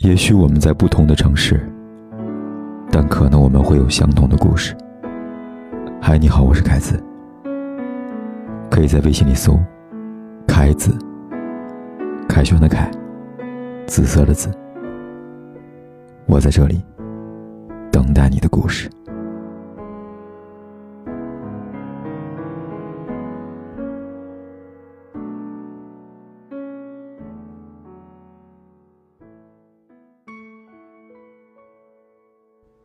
[0.00, 1.60] 也许我们在不同的城市，
[2.90, 4.74] 但可能我们会有相同的故事。
[6.00, 6.98] 嗨，你好，我是凯子，
[8.70, 9.60] 可以在微信里搜
[10.48, 10.96] “凯子”，
[12.26, 12.90] 凯旋的凯，
[13.86, 14.50] 紫色的紫。
[16.24, 16.80] 我在这里
[17.92, 18.88] 等待你的故事。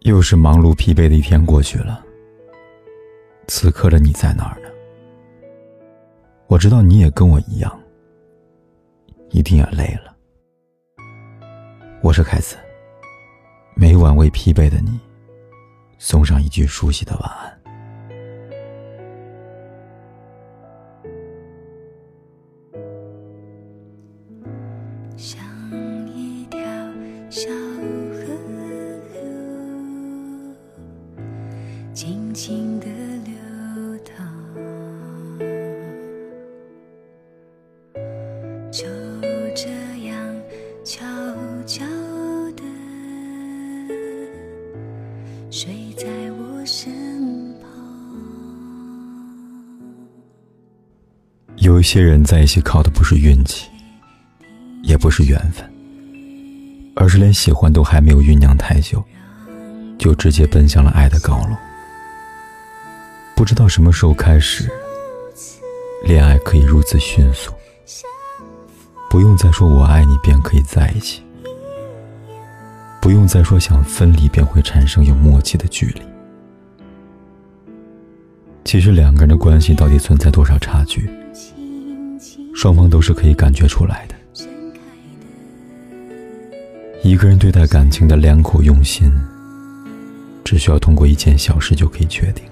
[0.06, 2.06] 又是忙碌疲惫的一天过去了。
[3.48, 4.70] 此刻的你在哪儿呢？
[6.46, 7.80] 我知道你也跟我一样，
[9.32, 10.16] 一定也累了。
[12.04, 12.56] 我是凯子，
[13.76, 15.00] 每晚为疲惫的你
[15.98, 17.55] 送上一句熟悉的晚安。
[31.96, 32.88] 静静的
[33.24, 33.34] 流
[34.04, 34.28] 淌，
[38.70, 38.84] 就
[39.56, 39.70] 这
[40.06, 40.36] 样
[40.84, 41.06] 悄
[41.66, 41.86] 悄
[42.52, 42.64] 的
[45.50, 46.92] 睡在我身
[47.62, 47.70] 旁。
[51.56, 53.70] 有一些人在一起靠的不是运气，
[54.84, 55.66] 也不是缘分，
[56.94, 59.02] 而是连喜欢都还没有酝酿太久，
[59.98, 61.56] 就直接奔向了爱的高楼。
[63.46, 64.68] 不知道什么时候开始，
[66.04, 67.54] 恋爱可以如此迅速，
[69.08, 71.22] 不用再说我爱你便可以在一起，
[73.00, 76.02] 不用再说想分离便会产生有默契的距离。
[78.64, 81.08] 其实两个人的关系到底存在多少差距，
[82.56, 84.16] 双方都是可以感觉出来的。
[87.04, 89.14] 一个人对待感情的良苦用心，
[90.44, 92.44] 只需要通过一件小事就可以确定。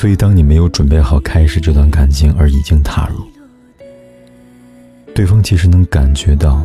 [0.00, 3.22] 所以，当你没有准备好开始这段感情而已经踏入，
[5.14, 6.64] 对方其实能感觉到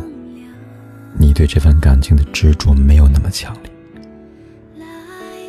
[1.18, 3.70] 你对这份感情的执着没有那么强烈，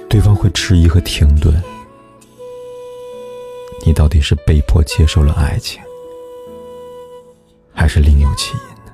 [0.10, 1.56] 对方会迟疑和停顿。
[3.86, 5.82] 你到底是被迫接受了爱情，
[7.74, 8.92] 还是另有其因呢？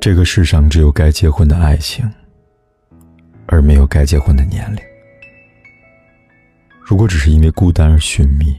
[0.00, 2.08] 这个世上只有该结婚的爱情，
[3.46, 4.91] 而没有该结婚的年龄。
[6.92, 8.54] 如果只是因为孤单而寻觅，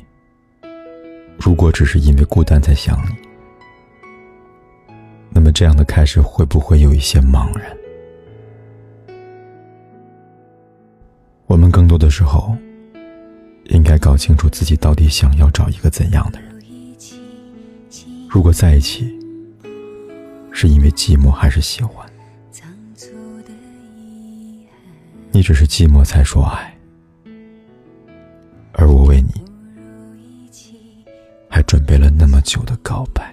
[1.38, 3.16] 如果只是因为孤单在想你，
[5.30, 7.78] 那么这样的开始会不会有一些茫然？
[11.46, 12.58] 我们更多的时候，
[13.66, 16.60] 应该搞清楚自己到底想要找一个怎样的人。
[18.28, 19.16] 如果在一起，
[20.52, 22.04] 是因为寂寞还是喜欢？
[25.30, 26.73] 你只是寂寞才说爱。
[28.84, 29.42] 而我为你，
[31.48, 33.33] 还准备了那么久的告白。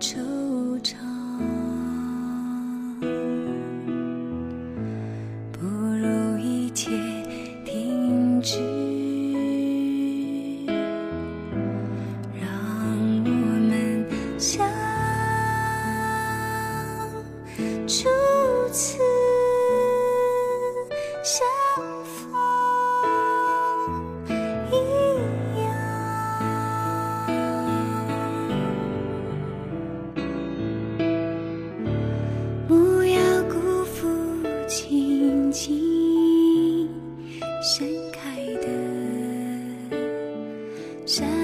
[0.00, 0.18] 惆
[0.82, 0.96] 怅
[5.52, 6.90] 不如一切
[7.64, 8.58] 停止
[12.40, 12.50] 让
[13.24, 13.28] 我
[13.70, 14.06] 们
[14.38, 14.73] 相
[41.06, 41.43] 山。